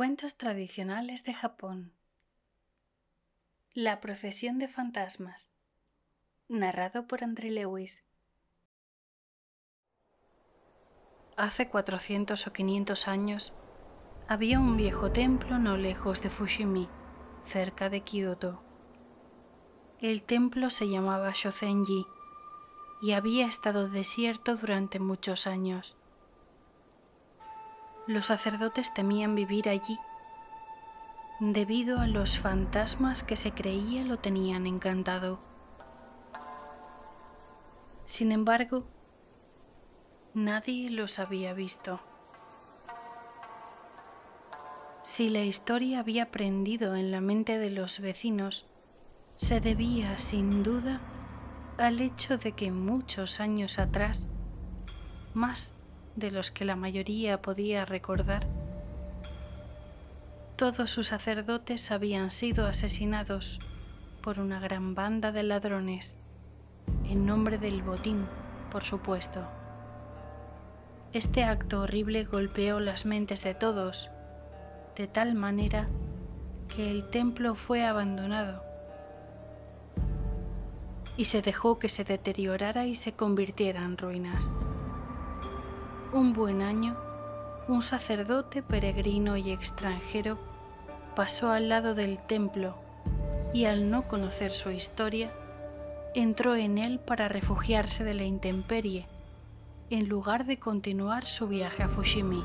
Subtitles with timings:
[0.00, 1.92] Cuentos tradicionales de Japón.
[3.74, 5.52] La procesión de fantasmas.
[6.48, 8.02] Narrado por André Lewis.
[11.36, 13.52] Hace 400 o 500 años
[14.26, 16.88] había un viejo templo no lejos de Fushimi,
[17.44, 18.62] cerca de Kioto.
[19.98, 22.06] El templo se llamaba Shosenji
[23.02, 25.99] y había estado desierto durante muchos años.
[28.10, 29.96] Los sacerdotes temían vivir allí
[31.38, 35.38] debido a los fantasmas que se creía lo tenían encantado.
[38.06, 38.84] Sin embargo,
[40.34, 42.00] nadie los había visto.
[45.04, 48.66] Si la historia había prendido en la mente de los vecinos,
[49.36, 51.00] se debía sin duda
[51.78, 54.32] al hecho de que muchos años atrás,
[55.32, 55.79] más
[56.20, 58.46] de los que la mayoría podía recordar.
[60.54, 63.58] Todos sus sacerdotes habían sido asesinados
[64.22, 66.18] por una gran banda de ladrones,
[67.08, 68.26] en nombre del botín,
[68.70, 69.44] por supuesto.
[71.12, 74.10] Este acto horrible golpeó las mentes de todos,
[74.96, 75.88] de tal manera
[76.68, 78.62] que el templo fue abandonado
[81.16, 84.52] y se dejó que se deteriorara y se convirtiera en ruinas.
[86.12, 86.96] Un buen año,
[87.68, 90.38] un sacerdote peregrino y extranjero
[91.14, 92.74] pasó al lado del templo
[93.54, 95.30] y al no conocer su historia,
[96.12, 99.06] entró en él para refugiarse de la intemperie,
[99.88, 102.44] en lugar de continuar su viaje a Fushimi.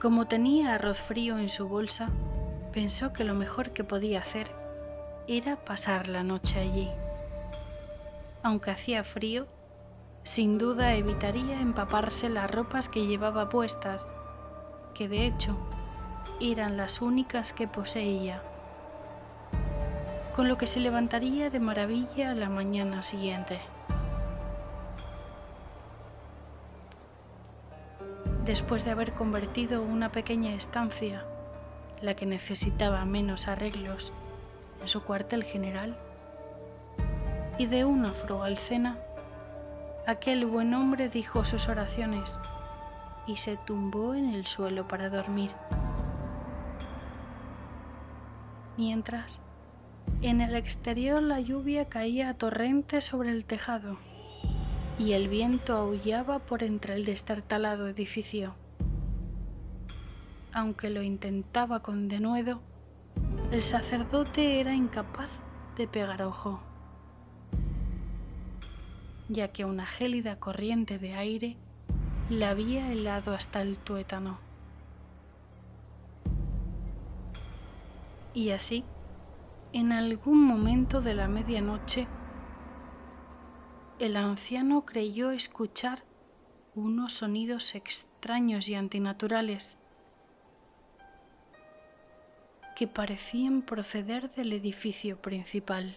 [0.00, 2.10] Como tenía arroz frío en su bolsa,
[2.72, 4.52] pensó que lo mejor que podía hacer
[5.26, 6.88] era pasar la noche allí
[8.46, 9.48] aunque hacía frío,
[10.22, 14.12] sin duda evitaría empaparse las ropas que llevaba puestas,
[14.94, 15.56] que de hecho
[16.40, 18.40] eran las únicas que poseía,
[20.36, 23.60] con lo que se levantaría de maravilla la mañana siguiente.
[28.44, 31.24] Después de haber convertido una pequeña estancia,
[32.00, 34.12] la que necesitaba menos arreglos,
[34.80, 35.98] en su cuartel general,
[37.58, 38.98] y de una frugal cena,
[40.06, 42.38] aquel buen hombre dijo sus oraciones
[43.26, 45.50] y se tumbó en el suelo para dormir.
[48.76, 49.40] Mientras,
[50.20, 53.98] en el exterior la lluvia caía a torrentes sobre el tejado
[54.98, 58.54] y el viento aullaba por entre el destartalado edificio.
[60.52, 62.60] Aunque lo intentaba con denuedo,
[63.50, 65.30] el sacerdote era incapaz
[65.76, 66.60] de pegar ojo
[69.28, 71.56] ya que una gélida corriente de aire
[72.30, 74.38] la había helado hasta el tuétano.
[78.34, 78.84] Y así,
[79.72, 82.06] en algún momento de la medianoche,
[83.98, 86.02] el anciano creyó escuchar
[86.74, 89.78] unos sonidos extraños y antinaturales
[92.76, 95.96] que parecían proceder del edificio principal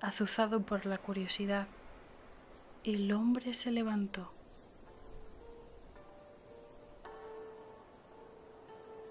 [0.00, 1.66] azuzado por la curiosidad,
[2.84, 4.30] el hombre se levantó.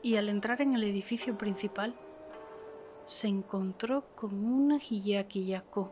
[0.01, 1.93] Y al entrar en el edificio principal,
[3.05, 5.91] se encontró con una Hiyaki-Yako,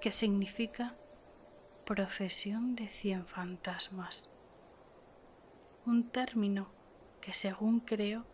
[0.00, 0.94] que significa
[1.84, 4.30] procesión de cien fantasmas,
[5.86, 6.68] un término
[7.20, 8.24] que según creo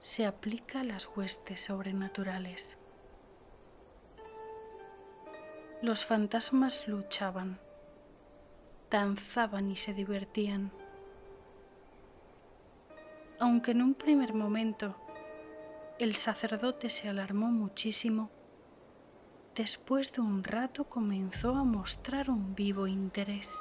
[0.00, 2.79] se aplica a las huestes sobrenaturales.
[5.82, 7.58] Los fantasmas luchaban,
[8.90, 10.70] danzaban y se divertían.
[13.38, 14.94] Aunque en un primer momento
[15.98, 18.30] el sacerdote se alarmó muchísimo,
[19.54, 23.58] después de un rato comenzó a mostrar un vivo interés.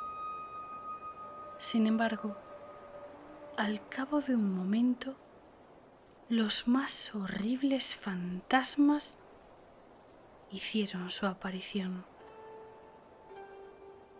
[1.57, 2.35] Sin embargo,
[3.55, 5.15] al cabo de un momento,
[6.27, 9.19] los más horribles fantasmas
[10.51, 12.08] hicieron su aparición.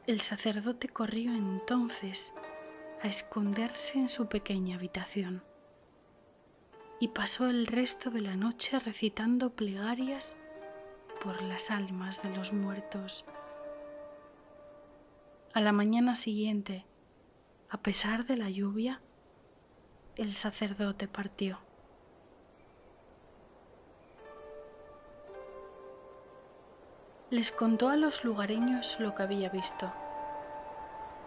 [0.10, 2.34] El sacerdote corrió entonces
[3.04, 5.44] a esconderse en su pequeña habitación
[7.00, 10.36] y pasó el resto de la noche recitando plegarias
[11.24, 13.24] por las almas de los muertos.
[15.54, 16.88] A la mañana siguiente,
[17.70, 19.04] a pesar de la lluvia,
[20.16, 21.60] el sacerdote partió.
[27.32, 29.94] Les contó a los lugareños lo que había visto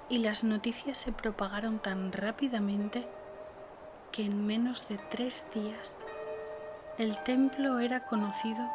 [0.09, 3.07] y las noticias se propagaron tan rápidamente
[4.11, 5.97] que en menos de tres días
[6.99, 8.69] el templo era conocido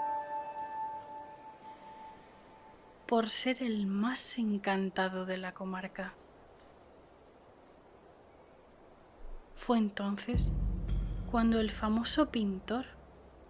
[3.08, 6.14] por ser el más encantado de la comarca.
[9.58, 10.54] Fue entonces
[11.30, 12.86] cuando el famoso pintor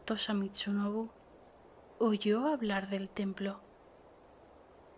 [0.04, 1.12] Tosa Mitsunobu
[2.00, 3.67] oyó hablar del templo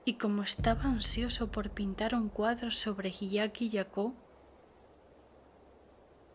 [0.10, 4.16] y como estaba ansioso por pintar un cuadro sobre Hiyaki Yako,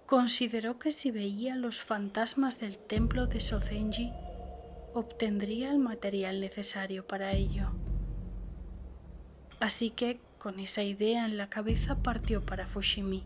[0.07, 4.13] consideró que si veía los fantasmas del templo de Sozenji,
[4.95, 7.73] obtendría el material necesario para ello.
[9.59, 13.25] Así que, con esa idea en la cabeza, partió para Fushimi,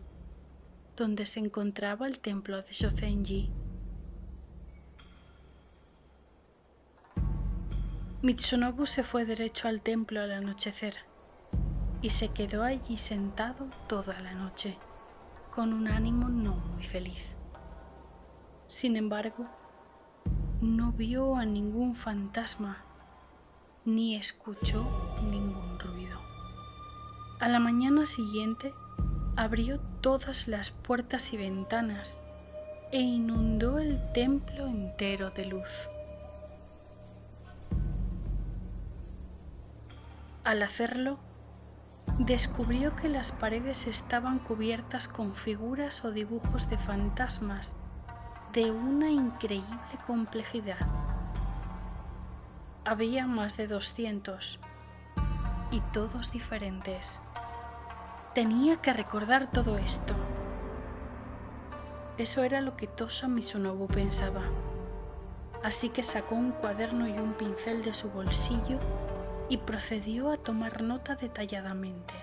[0.97, 3.51] donde se encontraba el templo de Sozenji.
[8.21, 10.97] Mitsunobu se fue derecho al templo al anochecer
[12.01, 14.77] y se quedó allí sentado toda la noche,
[15.55, 17.37] con un ánimo no muy feliz.
[18.67, 19.47] Sin embargo,
[20.59, 22.83] no vio a ningún fantasma
[23.85, 24.85] ni escuchó
[25.23, 26.19] ningún ruido.
[27.39, 28.73] A la mañana siguiente
[29.37, 32.21] abrió todas las puertas y ventanas
[32.91, 35.87] e inundó el templo entero de luz.
[40.49, 41.19] Al hacerlo,
[42.17, 47.75] descubrió que las paredes estaban cubiertas con figuras o dibujos de fantasmas
[48.51, 50.79] de una increíble complejidad.
[52.83, 54.59] Había más de 200
[55.69, 57.21] y todos diferentes.
[58.33, 60.15] Tenía que recordar todo esto.
[62.17, 64.41] Eso era lo que Tosa Misunobu pensaba.
[65.63, 68.79] Así que sacó un cuaderno y un pincel de su bolsillo
[69.49, 72.13] y procedió a tomar nota detalladamente.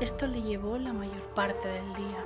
[0.00, 2.24] Esto le llevó la mayor parte del día.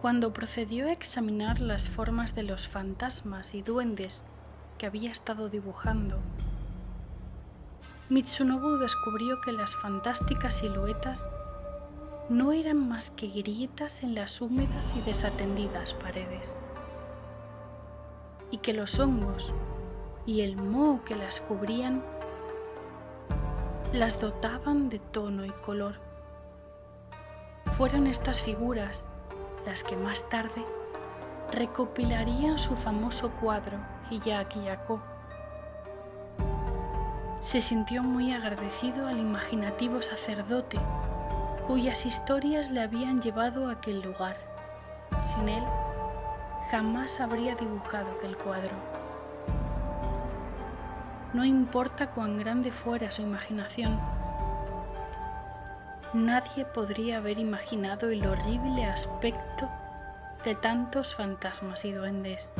[0.00, 4.24] Cuando procedió a examinar las formas de los fantasmas y duendes
[4.78, 6.18] que había estado dibujando,
[8.08, 11.30] Mitsunobu descubrió que las fantásticas siluetas
[12.28, 16.56] no eran más que grietas en las húmedas y desatendidas paredes
[18.52, 19.52] y que los hongos
[20.24, 22.04] y el moho que las cubrían
[23.92, 25.96] las dotaban de tono y color.
[27.76, 29.04] Fueron estas figuras
[29.66, 30.64] las que más tarde
[31.50, 33.78] recopilarían su famoso cuadro
[34.10, 35.00] Hiyaki Yako.
[37.40, 40.78] Se sintió muy agradecido al imaginativo sacerdote
[41.66, 44.36] cuyas historias le habían llevado a aquel lugar.
[45.24, 45.64] Sin él,
[46.72, 48.72] jamás habría dibujado aquel cuadro.
[51.34, 54.00] No importa cuán grande fuera su imaginación,
[56.14, 59.68] nadie podría haber imaginado el horrible aspecto
[60.46, 62.50] de tantos fantasmas y duendes.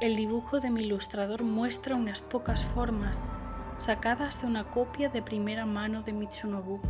[0.00, 3.22] El dibujo de mi ilustrador muestra unas pocas formas
[3.76, 6.80] sacadas de una copia de primera mano de Mitsunobu